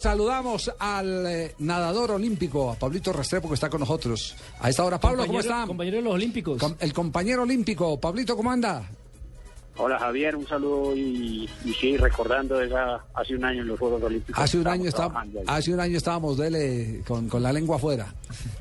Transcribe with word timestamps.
Saludamos 0.00 0.72
al 0.78 1.26
eh, 1.26 1.54
nadador 1.58 2.12
olímpico, 2.12 2.70
a 2.70 2.74
Pablito 2.74 3.12
Restrepo, 3.12 3.48
que 3.48 3.54
está 3.54 3.68
con 3.68 3.80
nosotros. 3.80 4.34
A 4.58 4.70
esta 4.70 4.82
hora, 4.82 4.98
Pablo, 4.98 5.18
¿cómo 5.26 5.34
Compañero- 5.34 5.54
está? 5.54 5.66
Compañero 5.66 5.96
de 5.98 6.02
los 6.02 6.14
Olímpicos. 6.14 6.58
Com- 6.58 6.74
el 6.80 6.92
compañero 6.94 7.42
olímpico, 7.42 8.00
Pablito, 8.00 8.34
¿cómo 8.34 8.50
anda? 8.50 8.88
Hola 9.82 9.98
Javier, 9.98 10.36
un 10.36 10.46
saludo 10.46 10.94
y, 10.94 11.48
y 11.64 11.72
sí, 11.72 11.96
recordando 11.96 12.60
esa, 12.60 13.00
hace 13.14 13.34
un 13.34 13.44
año 13.44 13.62
en 13.62 13.68
los 13.68 13.78
Juegos 13.78 14.02
Olímpicos. 14.02 14.42
Hace 14.42 14.58
un 14.58 14.62
Estábamos 14.62 14.80
año 14.80 14.88
está- 14.88 14.96
trabajando 15.06 15.38
ahí. 15.40 15.44
hace 15.48 15.72
un 15.74 15.80
año 15.80 15.96
estábamos 15.96 16.36
dele 16.36 17.00
con, 17.08 17.28
con 17.28 17.42
la 17.42 17.52
lengua 17.52 17.76
afuera, 17.76 18.12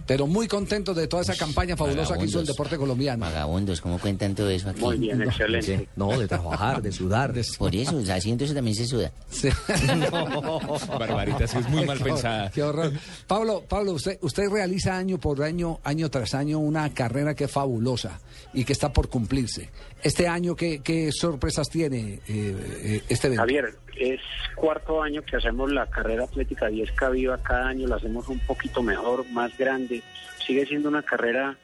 pero 0.08 0.28
muy 0.28 0.48
contentos 0.48 0.96
de 0.96 1.08
toda 1.08 1.24
esa 1.24 1.36
campaña 1.36 1.76
fabulosa 1.76 2.18
que 2.18 2.26
hizo 2.26 2.40
el 2.40 2.46
deporte 2.46 2.78
colombiano. 2.78 3.26
Vagabundos, 3.26 3.82
¿cómo 3.82 4.00
cuentan 4.00 4.34
todo 4.34 4.50
eso 4.50 4.70
aquí? 4.70 4.80
Muy 4.82 4.98
bien, 4.98 5.22
excelente. 5.22 5.90
No, 5.98 6.18
de 6.18 6.28
trabajar, 6.28 6.82
de 6.82 6.92
sudar. 6.92 7.34
Por 7.58 7.76
eso, 7.76 7.98
o 7.98 8.02
sea, 8.06 8.16
haciendo 8.16 8.46
eso 8.46 8.54
también 8.54 8.76
se 8.76 8.86
suda. 8.86 9.12
Sí. 9.30 9.50
Barbarita, 11.00 11.48
sí 11.48 11.58
es 11.58 11.70
muy 11.70 11.86
mal 11.86 12.00
pensada. 12.04 12.50
Qué 12.52 12.64
horror. 12.64 12.92
Pablo, 13.28 13.64
Pablo, 13.68 13.92
usted, 13.94 14.18
usted 14.22 14.50
realiza 14.50 14.98
año 14.98 15.18
por 15.20 15.44
año, 15.44 15.80
año 15.84 16.10
tras 16.10 16.34
año, 16.34 16.60
una 16.60 16.94
carrera 16.94 17.36
que 17.36 17.44
es 17.46 17.52
fabulosa 17.52 18.20
y 18.54 18.64
que 18.66 18.74
está 18.74 18.92
por 18.94 19.10
cumplirse. 19.10 19.70
Este 20.02 20.28
año, 20.28 20.56
¿qué, 20.56 20.82
qué 21.10 21.14
sorpresas 21.14 21.68
tiene 21.70 22.20
eh, 22.28 22.56
eh, 22.84 23.04
este 23.10 23.28
evento? 23.28 23.42
Javier, 23.42 23.74
es 23.96 24.22
cuarto 24.56 25.02
año 25.02 25.24
que 25.24 25.38
hacemos 25.38 25.72
la 25.72 25.88
carrera 25.88 26.26
atlética 26.26 26.70
10K 26.70 27.12
Viva. 27.12 27.38
Cada 27.42 27.70
año 27.70 27.88
la 27.88 27.96
hacemos 27.96 28.28
un 28.28 28.40
poquito 28.40 28.84
mejor, 28.84 29.28
más 29.32 29.58
grande. 29.58 30.04
Sigue 30.46 30.68
siendo 30.68 30.88
una 30.88 31.02
carrera 31.02 31.58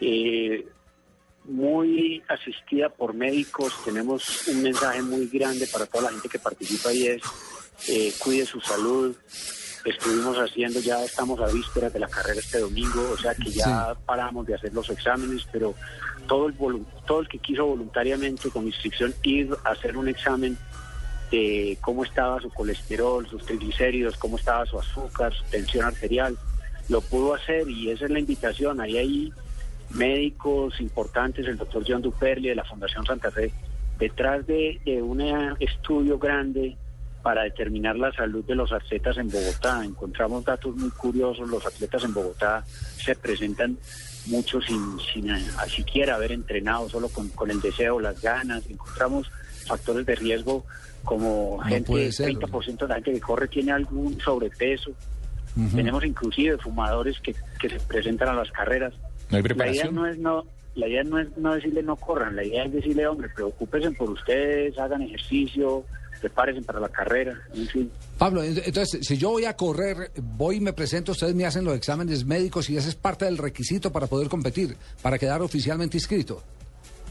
eh, 0.00 0.66
muy 1.44 2.22
asistida 2.28 2.90
por 2.90 3.14
médicos. 3.14 3.72
Tenemos 3.84 4.48
un 4.48 4.62
mensaje 4.62 5.00
muy 5.00 5.26
grande 5.28 5.66
para 5.66 5.86
toda 5.86 6.04
la 6.04 6.10
gente 6.10 6.28
que 6.28 6.38
participa 6.38 6.92
y 6.92 7.06
es 7.06 7.22
eh, 7.88 8.12
cuide 8.18 8.44
su 8.44 8.60
salud. 8.60 9.16
Estuvimos 9.84 10.36
haciendo, 10.36 10.78
ya 10.80 11.02
estamos 11.02 11.40
a 11.40 11.46
vísperas 11.46 11.92
de 11.92 12.00
la 12.00 12.08
carrera 12.08 12.38
este 12.38 12.58
domingo, 12.58 13.10
o 13.12 13.16
sea 13.16 13.34
que 13.34 13.50
ya 13.50 13.96
paramos 14.04 14.46
de 14.46 14.54
hacer 14.54 14.74
los 14.74 14.90
exámenes, 14.90 15.46
pero 15.50 15.74
todo 16.26 16.48
el, 16.48 16.54
todo 17.06 17.20
el 17.20 17.28
que 17.28 17.38
quiso 17.38 17.64
voluntariamente 17.64 18.50
con 18.50 18.66
inscripción 18.66 19.14
ir 19.22 19.50
a 19.64 19.70
hacer 19.70 19.96
un 19.96 20.08
examen 20.08 20.58
de 21.30 21.78
cómo 21.80 22.04
estaba 22.04 22.40
su 22.40 22.50
colesterol, 22.50 23.26
sus 23.26 23.44
triglicéridos, 23.46 24.16
cómo 24.16 24.36
estaba 24.36 24.66
su 24.66 24.78
azúcar, 24.78 25.32
su 25.32 25.44
tensión 25.44 25.86
arterial, 25.86 26.36
lo 26.88 27.00
pudo 27.00 27.34
hacer 27.34 27.68
y 27.70 27.90
esa 27.90 28.04
es 28.04 28.10
la 28.10 28.18
invitación. 28.18 28.80
Ahí 28.80 28.98
hay 28.98 29.32
médicos 29.90 30.78
importantes, 30.80 31.46
el 31.46 31.56
doctor 31.56 31.84
John 31.86 32.02
Duperli 32.02 32.48
de 32.48 32.54
la 32.54 32.64
Fundación 32.64 33.06
Santa 33.06 33.30
Fe, 33.30 33.50
detrás 33.98 34.46
de, 34.46 34.80
de 34.84 35.00
un 35.00 35.20
estudio 35.58 36.18
grande 36.18 36.76
para 37.22 37.42
determinar 37.42 37.96
la 37.96 38.12
salud 38.12 38.44
de 38.44 38.54
los 38.54 38.72
atletas 38.72 39.16
en 39.18 39.28
Bogotá. 39.28 39.84
Encontramos 39.84 40.44
datos 40.44 40.74
muy 40.76 40.90
curiosos, 40.90 41.48
los 41.48 41.64
atletas 41.66 42.04
en 42.04 42.14
Bogotá 42.14 42.64
se 42.66 43.14
presentan 43.14 43.78
muchos 44.26 44.64
sin, 44.66 44.98
sin 45.12 45.30
eh, 45.30 45.42
siquiera 45.68 46.14
haber 46.16 46.32
entrenado, 46.32 46.88
solo 46.88 47.08
con, 47.08 47.28
con 47.30 47.50
el 47.50 47.60
deseo, 47.60 48.00
las 48.00 48.20
ganas. 48.20 48.64
Encontramos 48.68 49.30
factores 49.66 50.06
de 50.06 50.14
riesgo 50.14 50.64
como 51.04 51.58
No 51.58 51.64
gente, 51.64 52.12
ser. 52.12 52.30
30% 52.34 52.78
de 52.78 52.88
la 52.88 52.94
gente 52.96 53.12
que 53.12 53.20
corre 53.20 53.48
tiene 53.48 53.72
algún 53.72 54.20
sobrepeso. 54.20 54.92
Tenemos 55.74 56.04
inclusive 56.04 56.56
fumadores 56.58 57.18
que, 57.20 57.34
que 57.58 57.68
se 57.68 57.80
presentan 57.80 58.28
a 58.28 58.34
las 58.34 58.50
carreras. 58.52 58.94
¿No 59.30 59.36
hay 59.36 59.42
La 59.42 59.48
idea 59.48 59.54
preparación? 59.56 59.94
no 59.94 60.06
es 60.06 60.18
no, 60.18 60.46
la 60.74 60.88
idea 60.88 61.02
no 61.04 61.18
es 61.18 61.28
no 61.36 61.54
decirle 61.54 61.82
no 61.82 61.96
corran, 61.96 62.36
la 62.36 62.44
idea 62.44 62.64
es 62.64 62.72
decirle, 62.72 63.06
hombre, 63.06 63.28
preocúpense 63.34 63.90
por 63.92 64.10
ustedes, 64.10 64.78
hagan 64.78 65.02
ejercicio, 65.02 65.84
prepárense 66.20 66.62
para 66.62 66.80
la 66.80 66.88
carrera, 66.88 67.38
en 67.54 67.66
fin. 67.66 67.90
Pablo, 68.18 68.44
ent- 68.44 68.62
entonces, 68.64 69.06
si 69.06 69.16
yo 69.16 69.30
voy 69.30 69.46
a 69.46 69.56
correr, 69.56 70.10
voy 70.36 70.56
y 70.56 70.60
me 70.60 70.72
presento, 70.72 71.12
ustedes 71.12 71.34
me 71.34 71.46
hacen 71.46 71.64
los 71.64 71.74
exámenes 71.74 72.24
médicos 72.24 72.68
y 72.70 72.76
ese 72.76 72.90
es 72.90 72.94
parte 72.94 73.24
del 73.24 73.38
requisito 73.38 73.90
para 73.90 74.06
poder 74.06 74.28
competir, 74.28 74.76
para 75.02 75.18
quedar 75.18 75.40
oficialmente 75.42 75.96
inscrito. 75.96 76.42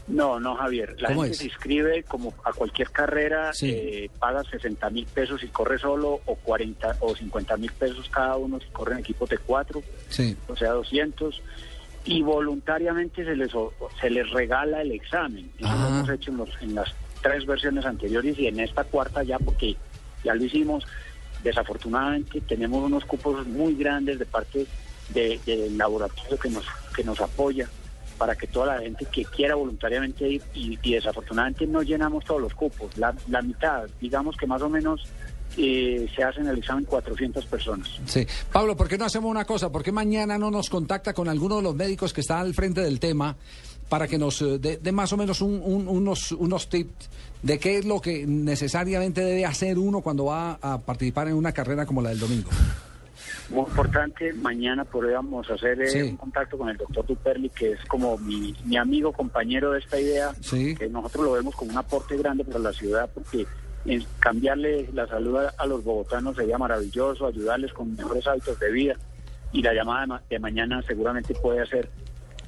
No, 0.08 0.40
no, 0.40 0.56
Javier. 0.56 0.96
La 1.00 1.08
¿Cómo 1.08 1.20
gente 1.22 1.34
es? 1.34 1.38
se 1.38 1.44
inscribe 1.46 2.02
como 2.04 2.34
a 2.44 2.52
cualquier 2.52 2.90
carrera, 2.90 3.52
Sí. 3.52 3.70
eh, 3.70 4.10
paga 4.18 4.42
60 4.42 4.90
mil 4.90 5.06
pesos 5.06 5.40
si 5.40 5.46
corre 5.48 5.78
solo 5.78 6.20
o 6.26 6.34
40 6.36 6.96
o 7.00 7.14
50 7.14 7.56
mil 7.56 7.70
pesos 7.70 8.08
cada 8.10 8.36
uno 8.36 8.58
si 8.58 8.66
corre 8.70 8.94
en 8.96 9.02
de 9.02 9.38
cuatro, 9.38 9.82
Sí. 10.08 10.36
o 10.48 10.56
sea, 10.56 10.72
200. 10.72 11.40
Y 12.04 12.22
voluntariamente 12.22 13.24
se 13.24 13.36
les, 13.36 13.50
se 14.00 14.10
les 14.10 14.28
regala 14.30 14.82
el 14.82 14.92
examen. 14.92 15.50
Eso 15.58 15.68
lo 15.68 15.88
hemos 15.88 16.08
hecho 16.10 16.30
en, 16.30 16.36
los- 16.38 16.62
en 16.62 16.74
las 16.74 16.94
tres 17.22 17.44
versiones 17.46 17.84
anteriores 17.84 18.38
y 18.38 18.46
en 18.46 18.58
esta 18.60 18.84
cuarta 18.84 19.22
ya 19.22 19.38
porque 19.38 19.76
ya 20.24 20.34
lo 20.34 20.44
hicimos. 20.44 20.84
Desafortunadamente 21.42 22.40
tenemos 22.42 22.84
unos 22.84 23.04
cupos 23.04 23.46
muy 23.46 23.74
grandes 23.74 24.18
de 24.18 24.26
parte 24.26 24.66
de- 25.08 25.40
del 25.46 25.76
laboratorio 25.76 26.38
que 26.38 26.50
nos, 26.50 26.64
que 26.94 27.02
nos 27.04 27.20
apoya 27.20 27.68
para 28.20 28.36
que 28.36 28.46
toda 28.46 28.76
la 28.76 28.82
gente 28.82 29.06
que 29.10 29.24
quiera 29.24 29.54
voluntariamente 29.54 30.28
ir 30.28 30.42
y, 30.52 30.76
desafortunadamente 30.92 31.66
no 31.66 31.80
llenamos 31.80 32.22
todos 32.26 32.42
los 32.42 32.52
cupos, 32.54 32.94
la, 32.98 33.14
la 33.28 33.40
mitad, 33.40 33.88
digamos 33.98 34.36
que 34.36 34.46
más 34.46 34.60
o 34.60 34.68
menos 34.68 35.00
eh, 35.56 36.06
se 36.14 36.22
hacen 36.22 36.46
el 36.46 36.58
examen 36.58 36.84
400 36.84 37.46
personas. 37.46 37.88
Sí. 38.04 38.26
Pablo, 38.52 38.76
¿por 38.76 38.88
qué 38.88 38.98
no 38.98 39.06
hacemos 39.06 39.30
una 39.30 39.46
cosa? 39.46 39.72
¿Por 39.72 39.82
qué 39.82 39.90
mañana 39.90 40.36
no 40.36 40.50
nos 40.50 40.68
contacta 40.68 41.14
con 41.14 41.28
alguno 41.30 41.56
de 41.56 41.62
los 41.62 41.74
médicos 41.74 42.12
que 42.12 42.20
está 42.20 42.40
al 42.40 42.52
frente 42.52 42.82
del 42.82 43.00
tema 43.00 43.34
para 43.88 44.06
que 44.06 44.18
nos 44.18 44.42
eh, 44.42 44.58
dé 44.58 44.76
dé 44.76 44.92
más 44.92 45.12
o 45.14 45.16
menos 45.16 45.40
un- 45.40 45.62
un- 45.64 45.88
unos, 45.88 46.30
unos 46.32 46.68
tips 46.68 47.08
de 47.42 47.58
qué 47.58 47.78
es 47.78 47.86
lo 47.86 48.00
que 48.02 48.26
necesariamente 48.26 49.22
debe 49.22 49.46
hacer 49.46 49.78
uno 49.78 50.02
cuando 50.02 50.26
va 50.26 50.58
a 50.60 50.78
participar 50.78 51.26
en 51.28 51.34
una 51.34 51.52
carrera 51.52 51.86
como 51.86 52.02
la 52.02 52.10
del 52.10 52.20
domingo? 52.20 52.50
Muy 53.50 53.64
importante, 53.66 54.32
mañana 54.34 54.84
podríamos 54.84 55.50
hacer 55.50 55.80
eh, 55.82 55.88
Sí. 55.88 56.02
un 56.02 56.16
contacto 56.16 56.56
con 56.56 56.68
el 56.68 56.76
doctor 56.76 57.04
Duperli, 57.06 57.48
que 57.50 57.72
es 57.72 57.84
como 57.86 58.16
mi, 58.18 58.54
mi 58.64 58.76
amigo, 58.76 59.12
compañero 59.12 59.72
de 59.72 59.80
esta 59.80 59.98
idea, 60.00 60.32
Sí. 60.40 60.74
que 60.76 60.88
nosotros 60.88 61.24
lo 61.24 61.32
vemos 61.32 61.54
como 61.56 61.72
un 61.72 61.78
aporte 61.78 62.16
grande 62.16 62.44
para 62.44 62.60
la 62.60 62.72
ciudad, 62.72 63.10
porque 63.12 63.46
en 63.86 64.04
cambiarle 64.20 64.88
la 64.92 65.06
salud 65.08 65.36
a, 65.38 65.52
a 65.58 65.66
los 65.66 65.82
bogotanos 65.82 66.36
sería 66.36 66.58
maravilloso, 66.58 67.26
ayudarles 67.26 67.72
con 67.72 67.94
mejores 67.96 68.26
hábitos 68.26 68.58
de 68.60 68.70
vida, 68.70 68.94
y 69.52 69.62
la 69.62 69.74
llamada 69.74 70.02
de, 70.02 70.06
ma- 70.06 70.22
de 70.30 70.38
mañana 70.38 70.82
seguramente 70.86 71.34
puede 71.34 71.62
hacer 71.62 71.90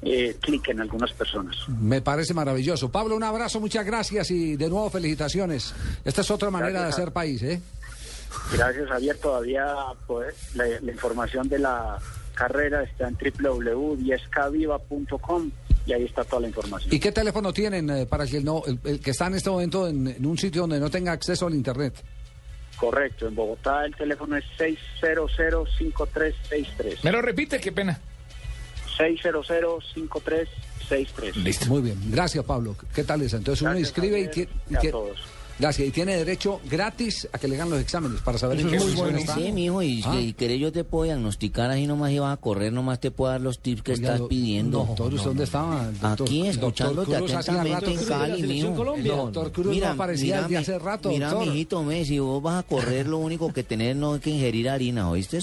eh, 0.03 0.35
clic 0.41 0.67
en 0.69 0.81
algunas 0.81 1.11
personas. 1.13 1.55
Me 1.81 2.01
parece 2.01 2.33
maravilloso. 2.33 2.91
Pablo, 2.91 3.15
un 3.15 3.23
abrazo, 3.23 3.59
muchas 3.59 3.85
gracias 3.85 4.31
y 4.31 4.55
de 4.57 4.69
nuevo 4.69 4.89
felicitaciones. 4.89 5.73
Esta 6.05 6.21
es 6.21 6.31
otra 6.31 6.49
manera 6.49 6.71
Gracias, 6.71 6.95
de 6.97 7.01
hacer 7.03 7.13
país, 7.13 7.41
¿eh? 7.43 7.61
Gracias, 8.51 8.87
Javier. 8.89 9.17
Todavía 9.17 9.65
pues, 10.07 10.35
la, 10.55 10.65
la 10.67 10.91
información 10.91 11.47
de 11.49 11.59
la 11.59 11.97
carrera 12.35 12.83
está 12.83 13.07
en 13.07 13.15
www.10kviva.com 13.17 15.51
y 15.85 15.93
ahí 15.93 16.05
está 16.05 16.23
toda 16.23 16.41
la 16.41 16.47
información. 16.47 16.93
¿Y 16.93 16.99
qué 16.99 17.11
teléfono 17.11 17.51
tienen 17.53 17.89
eh, 17.89 18.05
para 18.05 18.25
que 18.25 18.37
el, 18.37 18.45
no, 18.45 18.63
el, 18.65 18.79
el 18.85 18.99
que 18.99 19.11
está 19.11 19.27
en 19.27 19.35
este 19.35 19.49
momento 19.49 19.87
en, 19.87 20.07
en 20.07 20.25
un 20.25 20.37
sitio 20.37 20.61
donde 20.61 20.79
no 20.79 20.89
tenga 20.89 21.11
acceso 21.11 21.47
al 21.47 21.53
Internet? 21.53 21.93
Correcto, 22.77 23.27
en 23.27 23.35
Bogotá 23.35 23.85
el 23.85 23.95
teléfono 23.95 24.35
es 24.35 24.43
600-5363. 24.57 27.03
Me 27.03 27.11
lo 27.11 27.21
repite, 27.21 27.59
qué 27.59 27.71
pena. 27.71 27.99
600-5363. 28.97 31.35
Listo. 31.35 31.65
Muy 31.67 31.81
bien, 31.81 31.97
gracias 32.11 32.43
Pablo. 32.45 32.75
¿Qué 32.93 33.03
tal 33.03 33.21
es? 33.21 33.33
Entonces 33.33 33.61
uno 33.61 33.77
inscribe 33.77 34.19
y, 34.19 34.27
tie- 34.27 34.47
y 34.69 34.75
a 34.75 34.91
todos. 34.91 35.17
Gracias, 35.59 35.87
y 35.87 35.91
tiene 35.91 36.17
derecho 36.17 36.59
gratis 36.69 37.27
a 37.31 37.37
que 37.37 37.47
le 37.47 37.55
hagan 37.55 37.69
los 37.69 37.79
exámenes 37.79 38.21
para 38.21 38.37
saber 38.39 38.59
en 38.59 38.69
qué 38.71 38.77
posición 38.79 39.15
está. 39.17 39.35
Sí, 39.35 39.51
mijo, 39.51 39.81
y 39.83 40.01
Ah. 40.03 40.15
si 40.19 40.33
querés 40.33 40.59
yo 40.59 40.71
te 40.71 40.83
puedo 40.83 41.05
diagnosticar 41.05 41.69
así 41.69 41.85
nomás 41.85 42.11
y 42.11 42.19
vas 42.19 42.33
a 42.33 42.37
correr, 42.37 42.73
nomás 42.73 42.99
te 42.99 43.11
puedo 43.11 43.31
dar 43.31 43.39
los 43.41 43.59
tips 43.59 43.83
que 43.83 43.91
Oiga, 43.93 44.01
estás 44.07 44.19
do- 44.19 44.27
pidiendo. 44.27 44.79
Doctor, 44.79 45.13
¿usted 45.13 45.27
dónde 45.27 45.43
estaba? 45.43 45.85
Doctor- 46.01 46.27
Aquí, 46.27 46.47
escuchándote 46.47 47.15
atentamente 47.15 47.91
en 47.93 48.05
Cali, 48.05 48.43
mijo. 48.43 48.73
Colombia. 48.75 49.15
Doctor 49.15 49.51
Cruz 49.51 49.77
no 49.77 49.87
aparecía 49.87 50.35
desde 50.37 50.49
mi- 50.49 50.55
hace 50.55 50.79
rato, 50.79 51.09
Mira, 51.09 51.29
doctor. 51.29 51.47
mijito, 51.47 51.83
me, 51.83 52.03
si 52.03 52.17
vos 52.19 52.41
vas 52.41 52.59
a 52.59 52.63
correr, 52.67 53.07
lo 53.07 53.19
único 53.19 53.53
que 53.53 53.63
tenés 53.63 53.95
no 53.95 54.15
es 54.15 54.21
que 54.21 54.31
ingerir 54.31 54.69
harina, 54.69 55.09
¿oíste? 55.09 55.39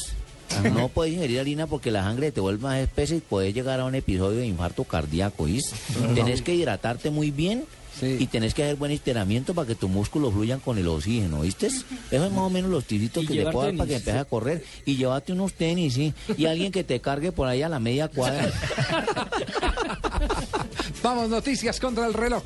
No 0.72 0.88
puedes 0.88 1.14
ingerir 1.14 1.40
harina 1.40 1.66
porque 1.66 1.90
la 1.90 2.02
sangre 2.02 2.32
te 2.32 2.40
vuelve 2.40 2.62
más 2.62 2.78
espesa 2.78 3.14
y 3.14 3.20
puedes 3.20 3.54
llegar 3.54 3.80
a 3.80 3.84
un 3.84 3.94
episodio 3.94 4.38
de 4.38 4.46
infarto 4.46 4.84
cardíaco, 4.84 5.44
¿oíste? 5.44 5.74
Tenés 6.14 6.42
que 6.42 6.54
hidratarte 6.54 7.10
muy 7.10 7.30
bien 7.30 7.64
Sí. 7.98 8.16
Y 8.18 8.28
tenés 8.28 8.54
que 8.54 8.62
hacer 8.62 8.76
buen 8.76 8.92
estiramiento 8.92 9.52
para 9.52 9.66
que 9.66 9.74
tus 9.74 9.90
músculos 9.90 10.32
fluyan 10.32 10.60
con 10.60 10.78
el 10.78 10.88
oxígeno, 10.88 11.40
¿oíste? 11.40 11.66
Eso 11.66 11.84
es 12.10 12.20
más 12.32 12.38
o 12.38 12.48
menos 12.48 12.70
los 12.70 12.84
tiritos 12.84 13.26
que 13.26 13.34
le 13.34 13.40
llevar 13.40 13.52
puedo 13.52 13.66
dar 13.66 13.76
para 13.76 13.88
que 13.88 13.96
empieces 13.96 14.20
a 14.20 14.24
correr. 14.24 14.64
Y 14.86 14.96
llévate 14.96 15.32
unos 15.32 15.52
tenis, 15.52 15.94
sí. 15.94 16.14
Y 16.38 16.46
alguien 16.46 16.72
que 16.72 16.84
te 16.84 17.00
cargue 17.00 17.32
por 17.32 17.48
ahí 17.48 17.62
a 17.62 17.68
la 17.68 17.78
media 17.78 18.08
cuadra. 18.08 18.50
Vamos, 21.02 21.28
noticias 21.28 21.78
contra 21.80 22.06
el 22.06 22.14
reloj. 22.14 22.42